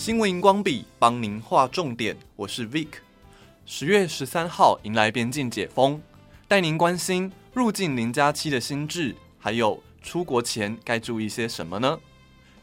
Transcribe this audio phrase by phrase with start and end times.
[0.00, 2.88] 新闻荧光笔帮您画重点，我是 Vic。
[3.66, 6.00] 十月十三号迎来边境解封，
[6.48, 12.00] 带您关心入境零加七的新制，还有出国前该注意些什么呢？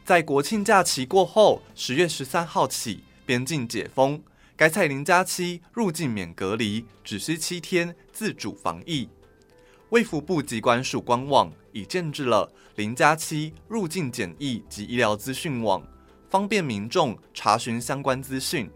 [0.03, 4.19] 在国庆假期过后，十月十三号起边境解封，
[4.55, 9.07] 改采零加七入境免隔离，只需七天自主防疫。
[9.89, 15.83] 卫福部机关署官网已建置了零加七入境检疫及医疗资讯网。
[16.29, 18.69] 方便民众查询相关资讯。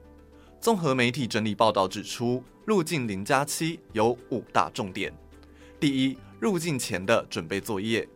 [0.59, 5.11] 综合媒体整理报道指出，入境零加七有五大重点：
[5.79, 8.07] 第一，入境前的准备作业；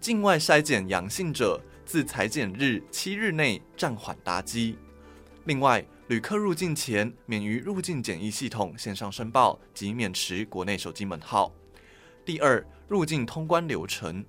[0.00, 4.76] 境外筛检阳性者，自采检日七日内暂缓搭机。
[5.44, 11.52] 另外，旅客入境前免于入境检疫系统线上申报及免持国内手机门号。
[12.24, 14.24] 第二，入境通关流程。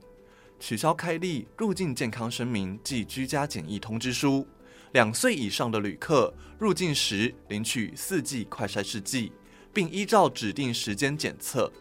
[0.60, 4.46] 取消开立入境健康声明及居家检疫通知书。
[4.92, 9.32] 两岁以上的旅客入境时领取四剂快筛试剂，
[9.74, 11.72] 并依照指定时间检测。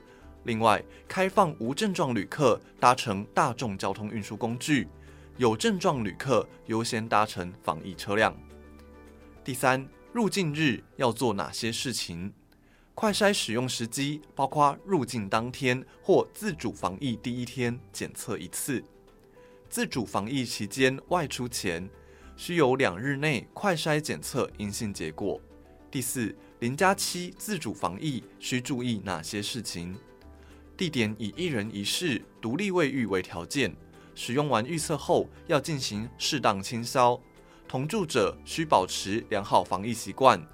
[0.44, 4.86] 另外，开放无症状旅客搭乘大众交通运输工具，
[5.36, 8.34] 有症状旅客优先搭乘防疫车辆。
[9.42, 12.32] 第三，入境日要做哪些事情？
[13.00, 18.82] 快筛使用时机包括入境当天或自主防疫第一天检测一次。
[19.70, 21.88] 自主防疫期间外出前，
[22.36, 25.40] 需有两日内快筛检测阴性结果。
[25.92, 29.94] 第四，零加七自主防疫需注意哪些事情？
[30.76, 33.72] 地点以一人一室独立卫浴为条件，
[34.16, 37.16] 使用完预测后要进行适当清消。
[37.68, 40.44] 同住者需保持良好防疫习惯。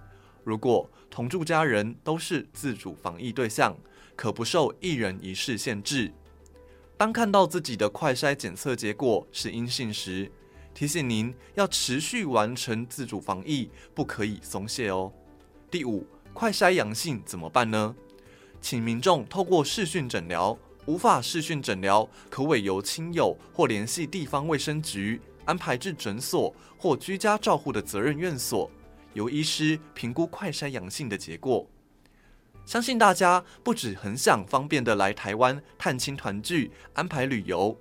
[0.44, 3.76] 如果同住家人都是自主防疫对象，
[4.14, 6.12] 可不受一人一室限制。
[6.96, 10.30] 当看到自己的快筛检测结果是阴性时，
[10.72, 15.12] 提醒您要持续完成自主防疫，不可以松懈哦。
[15.70, 17.96] 第五，快筛阳性怎么办呢？
[18.60, 20.56] 请民众透过视讯诊疗，
[20.86, 28.70] 无法视讯诊疗，可委由亲友或联系地方卫生局安排至诊所或居家照护的责任院所。
[29.14, 31.68] 由医师评估快筛阳性的结果，
[32.66, 37.78] 相信大家不止很想方便的来台湾探亲团聚、安排旅游，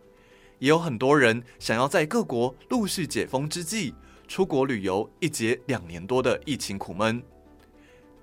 [0.59, 3.93] 也有很多人想要在各国陆续解封之际
[4.27, 7.21] 出国旅游，一解两年多的疫情苦闷。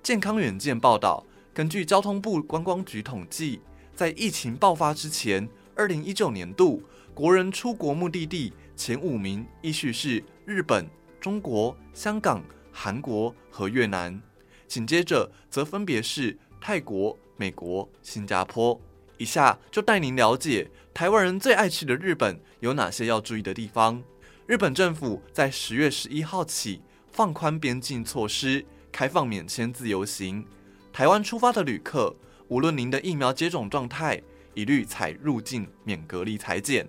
[0.02, 3.60] 健康远见报道，根据交通部观光局统计，
[3.94, 6.82] 在疫情爆发之前，二零一九年度
[7.12, 10.88] 国人出国目的地前五名依序是日本、
[11.20, 12.42] 中国、香港。
[12.72, 14.20] 韩国和越南，
[14.66, 18.80] 紧接着则分别是泰国、美国、新加坡。
[19.18, 24.02] 以下就带您了解台湾人最爱去的日本有哪些要注意的地方。
[24.46, 26.80] 日本政府在十月十一号起
[27.12, 30.44] 放宽边境措施，开放免签自由行。
[30.92, 32.16] 台湾出发的旅客，
[32.48, 34.20] 无论您的疫苗接种状态，
[34.54, 36.88] 一律采入境免隔离裁检。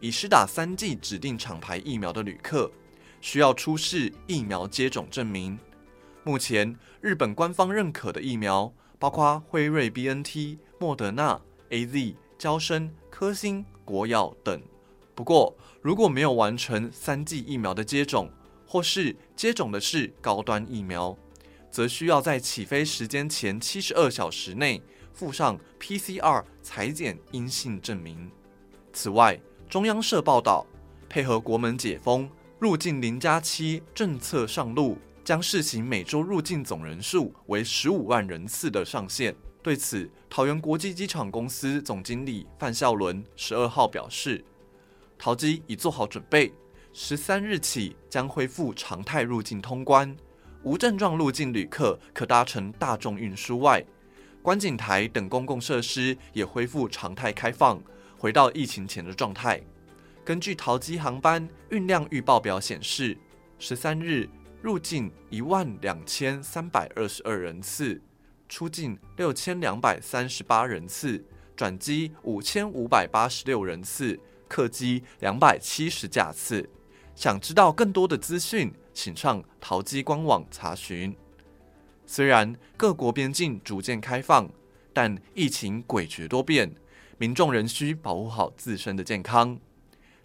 [0.00, 2.70] 已施打三剂指定厂牌疫苗的旅客，
[3.20, 5.58] 需要出示疫苗接种证明。
[6.22, 14.60] 目前，日本官方认可的疫苗包括辉瑞、BNT、莫德纳、AZ、娇生、科兴、国药等。
[15.14, 18.30] 不过，如果没有完成三剂疫苗的接种，
[18.66, 21.16] 或是接种的是高端疫苗，
[21.70, 24.82] 则需要在起飞时间前七十二小时内
[25.12, 28.30] 附上 PCR 裁剪阴性证明。
[28.92, 30.66] 此外，中央社报道，
[31.08, 32.30] 配合国门解封。
[32.60, 39.34] 入境零加七政策上路，将试行每周入境总人数为十五万人次的上限。
[39.62, 44.44] 对此，桃园国际机场公司总经理范孝伦十二号表示，
[45.18, 46.52] 桃机已做好准备，
[46.92, 50.14] 十三日起将恢复常态入境通关，
[50.62, 53.82] 无症状入境旅客可搭乘大众运输外，
[54.42, 57.82] 观景台等公共设施也恢复常态开放，
[58.18, 59.62] 回到疫情前的状态。
[60.30, 63.18] 根据桃机航班运量预报表显示，
[63.58, 64.30] 十三日
[64.62, 68.00] 入境一万两千三百二十二人次，
[68.48, 71.20] 出境六千两百三十八人次，
[71.56, 76.70] 转机五千五百八十六人次，客机两百七十架次。
[77.16, 81.12] 想知道更多的资讯，请上桃机官网查询。
[82.06, 84.48] 虽然各国边境逐渐开放，
[84.92, 86.72] 但疫情诡谲多变，
[87.18, 89.58] 民众仍需保护好自身的健康。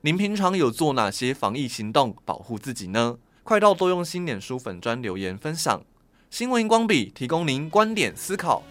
[0.06, 3.18] 您平常有做哪些防疫行动保护自己呢？
[3.42, 5.84] 快到多用心脸书粉砖留言分享。
[6.30, 8.62] 新闻荧光笔提供您观点思考。